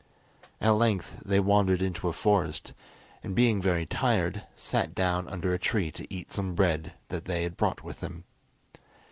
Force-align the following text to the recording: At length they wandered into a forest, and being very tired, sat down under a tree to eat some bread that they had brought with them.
At 0.59 0.71
length 0.71 1.17
they 1.23 1.39
wandered 1.39 1.79
into 1.79 2.07
a 2.07 2.11
forest, 2.11 2.73
and 3.21 3.35
being 3.35 3.61
very 3.61 3.85
tired, 3.85 4.41
sat 4.55 4.95
down 4.95 5.27
under 5.27 5.53
a 5.53 5.59
tree 5.59 5.91
to 5.91 6.11
eat 6.11 6.31
some 6.33 6.55
bread 6.55 6.93
that 7.09 7.25
they 7.25 7.43
had 7.43 7.55
brought 7.55 7.83
with 7.83 7.99
them. 7.99 8.23